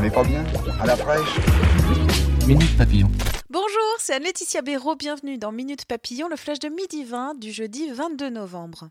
On 0.00 0.02
n'est 0.02 0.10
pas 0.10 0.24
bien 0.24 0.42
À 0.80 0.86
la 0.86 0.96
fraîche 0.96 1.36
Minute 2.46 2.74
Papillon. 2.78 3.10
Bonjour, 3.50 3.96
c'est 3.98 4.14
Anne-Laetitia 4.14 4.62
Béraud. 4.62 4.96
Bienvenue 4.96 5.36
dans 5.36 5.52
Minute 5.52 5.84
Papillon, 5.84 6.26
le 6.28 6.36
flash 6.36 6.58
de 6.58 6.70
midi 6.70 7.04
20 7.04 7.38
du 7.38 7.52
jeudi 7.52 7.90
22 7.90 8.30
novembre. 8.30 8.88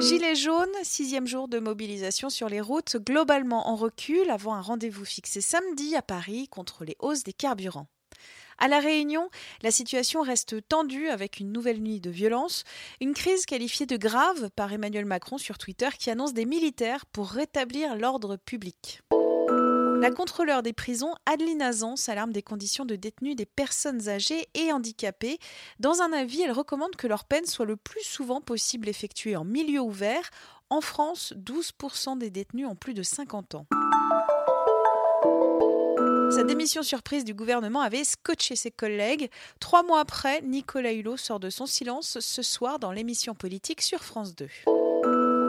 Gilets 0.00 0.34
jaunes, 0.34 0.68
sixième 0.82 1.26
jour 1.26 1.48
de 1.48 1.58
mobilisation 1.58 2.28
sur 2.28 2.50
les 2.50 2.60
routes, 2.60 2.98
globalement 2.98 3.66
en 3.66 3.76
recul 3.76 4.28
avant 4.28 4.52
un 4.52 4.60
rendez-vous 4.60 5.06
fixé 5.06 5.40
samedi 5.40 5.96
à 5.96 6.02
Paris 6.02 6.48
contre 6.48 6.84
les 6.84 6.96
hausses 7.00 7.22
des 7.22 7.32
carburants. 7.32 7.88
À 8.60 8.66
La 8.66 8.80
Réunion, 8.80 9.30
la 9.62 9.70
situation 9.70 10.20
reste 10.20 10.56
tendue 10.68 11.08
avec 11.08 11.38
une 11.38 11.52
nouvelle 11.52 11.80
nuit 11.80 12.00
de 12.00 12.10
violence, 12.10 12.64
une 13.00 13.14
crise 13.14 13.46
qualifiée 13.46 13.86
de 13.86 13.96
grave 13.96 14.50
par 14.56 14.72
Emmanuel 14.72 15.04
Macron 15.04 15.38
sur 15.38 15.58
Twitter 15.58 15.88
qui 15.96 16.10
annonce 16.10 16.34
des 16.34 16.44
militaires 16.44 17.06
pour 17.06 17.28
rétablir 17.28 17.94
l'ordre 17.94 18.36
public. 18.36 19.00
La 20.00 20.10
contrôleur 20.10 20.62
des 20.62 20.72
prisons, 20.72 21.14
Adeline 21.26 21.62
Azan, 21.62 21.94
s'alarme 21.94 22.32
des 22.32 22.42
conditions 22.42 22.84
de 22.84 22.96
détenus 22.96 23.36
des 23.36 23.46
personnes 23.46 24.08
âgées 24.08 24.48
et 24.54 24.72
handicapées. 24.72 25.38
Dans 25.78 26.02
un 26.02 26.12
avis, 26.12 26.42
elle 26.42 26.52
recommande 26.52 26.96
que 26.96 27.06
leur 27.06 27.24
peine 27.24 27.46
soit 27.46 27.66
le 27.66 27.76
plus 27.76 28.04
souvent 28.04 28.40
possible 28.40 28.88
effectuée 28.88 29.36
en 29.36 29.44
milieu 29.44 29.80
ouvert. 29.80 30.30
En 30.70 30.80
France, 30.80 31.32
12% 31.36 32.18
des 32.18 32.30
détenus 32.30 32.66
ont 32.66 32.76
plus 32.76 32.94
de 32.94 33.02
50 33.02 33.54
ans. 33.54 33.66
Sa 36.38 36.44
démission 36.44 36.84
surprise 36.84 37.24
du 37.24 37.34
gouvernement 37.34 37.80
avait 37.80 38.04
scotché 38.04 38.54
ses 38.54 38.70
collègues. 38.70 39.28
Trois 39.58 39.82
mois 39.82 39.98
après, 39.98 40.40
Nicolas 40.42 40.92
Hulot 40.92 41.16
sort 41.16 41.40
de 41.40 41.50
son 41.50 41.66
silence 41.66 42.20
ce 42.20 42.42
soir 42.42 42.78
dans 42.78 42.92
l'émission 42.92 43.34
politique 43.34 43.82
sur 43.82 44.04
France 44.04 44.36
2. 44.36 44.46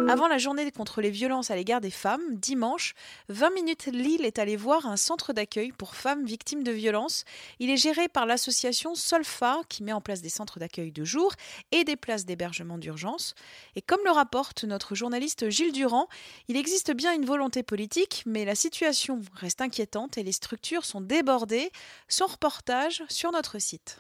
Avant 0.10 0.28
la 0.28 0.40
journée 0.40 0.72
contre 0.72 1.02
les 1.02 1.12
violences 1.12 1.52
à 1.52 1.56
l'égard 1.56 1.82
des 1.82 1.92
femmes, 1.92 2.24
dimanche, 2.32 2.96
20 3.28 3.52
minutes 3.52 3.86
Lille 3.86 4.26
est 4.26 4.40
allé 4.40 4.56
voir 4.56 4.88
un 4.88 4.98
centre 4.98 5.34
d'accueil 5.34 5.72
pour 5.72 5.94
femmes 5.94 6.26
victimes 6.26 6.64
de 6.64 6.72
violences. 6.72 7.26
Il 7.60 7.70
est 7.70 7.78
géré 7.78 8.08
par 8.08 8.26
l'association 8.26 8.96
Solfa 8.96 9.62
qui 9.70 9.84
met 9.84 9.94
en 9.94 10.02
place 10.02 10.24
des 10.24 10.30
centres 10.30 10.58
d'accueil 10.58 10.92
de 10.92 11.04
jour 11.04 11.34
et 11.72 11.84
des 11.84 11.96
places 11.96 12.26
d'hébergement 12.26 12.80
d'urgence. 12.80 13.36
Et 13.76 13.84
comme 13.84 14.02
le 14.04 14.10
rapporte 14.10 14.64
notre 14.64 14.96
journaliste 14.96 15.48
Gilles 15.52 15.74
Durand, 15.74 16.08
il 16.48 16.58
existe 16.58 16.92
bien 16.92 17.14
une 17.14 17.26
volonté 17.26 17.62
politique, 17.62 18.24
mais 18.26 18.46
la 18.46 18.56
situation 18.56 19.22
reste 19.36 19.62
inquiétante 19.62 20.18
et 20.18 20.24
les 20.24 20.32
structures 20.32 20.86
sont 20.86 21.02
débordées. 21.02 21.72
Son 22.08 22.26
reportage 22.26 23.04
sur 23.10 23.32
notre 23.32 23.60
site. 23.60 24.00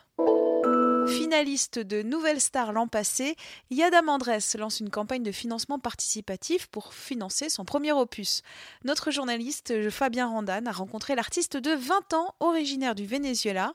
Finaliste 1.10 1.80
de 1.80 2.02
Nouvelle 2.02 2.40
Star 2.40 2.72
l'an 2.72 2.88
passé, 2.88 3.36
Yada 3.72 4.02
Mandres 4.02 4.58
lance 4.58 4.80
une 4.80 4.90
campagne 4.90 5.24
de 5.24 5.32
financement 5.32 5.80
participatif 5.80 6.68
pour 6.68 6.94
financer 6.94 7.50
son 7.50 7.66
premier 7.66 7.92
opus. 7.92 8.44
Notre 8.84 9.12
journaliste 9.12 9.90
Fabien 9.90 10.28
Randan 10.28 10.68
a 10.68 10.72
rencontré 10.72 11.16
l'artiste 11.16 11.58
de 11.58 11.72
20 11.72 12.14
ans, 12.14 12.36
originaire 12.40 12.96
du 12.96 13.06
Venezuela. 13.06 13.74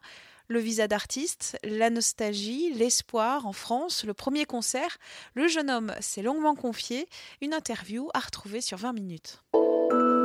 Le 0.49 0.61
visa 0.61 0.87
d'artiste, 0.89 1.59
la 1.65 1.91
nostalgie, 1.91 2.73
l'espoir 2.75 3.47
en 3.47 3.53
France, 3.53 4.05
le 4.05 4.15
premier 4.15 4.45
concert. 4.45 4.99
Le 5.35 5.49
jeune 5.49 5.71
homme 5.71 5.95
s'est 6.01 6.23
longuement 6.23 6.55
confié. 6.55 7.09
Une 7.41 7.55
interview 7.55 8.09
à 8.15 8.21
retrouver 8.21 8.61
sur 8.61 8.79
20 8.79 8.93
minutes. 8.93 9.43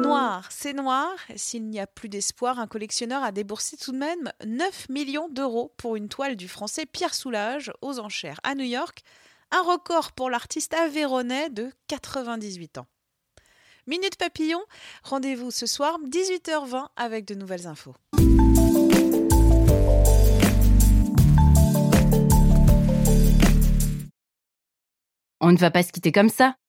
Noir, 0.09 0.47
c'est 0.49 0.73
noir. 0.73 1.11
S'il 1.35 1.67
n'y 1.67 1.79
a 1.79 1.85
plus 1.85 2.09
d'espoir, 2.09 2.57
un 2.57 2.65
collectionneur 2.65 3.21
a 3.21 3.31
déboursé 3.31 3.77
tout 3.77 3.91
de 3.91 3.97
même 3.97 4.31
9 4.43 4.89
millions 4.89 5.29
d'euros 5.29 5.71
pour 5.77 5.95
une 5.97 6.09
toile 6.09 6.35
du 6.35 6.47
français 6.47 6.87
Pierre 6.87 7.13
Soulages 7.13 7.71
aux 7.83 7.99
enchères 7.99 8.39
à 8.41 8.55
New 8.55 8.65
York. 8.65 9.03
Un 9.51 9.61
record 9.61 10.13
pour 10.13 10.31
l'artiste 10.31 10.73
aveyronais 10.73 11.51
de 11.51 11.69
98 11.89 12.79
ans. 12.79 12.87
Minute 13.85 14.15
Papillon, 14.15 14.61
rendez-vous 15.03 15.51
ce 15.51 15.67
soir 15.67 15.99
18h20 16.07 16.87
avec 16.95 17.25
de 17.25 17.35
nouvelles 17.35 17.67
infos. 17.67 17.93
On 25.39 25.51
ne 25.51 25.57
va 25.57 25.69
pas 25.69 25.83
se 25.83 25.91
quitter 25.91 26.11
comme 26.11 26.29
ça. 26.29 26.55